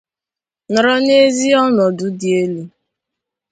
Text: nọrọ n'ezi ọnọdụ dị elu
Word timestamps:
nọrọ 0.71 0.93
n'ezi 1.05 1.49
ọnọdụ 1.63 2.05
dị 2.19 2.29
elu 2.41 2.63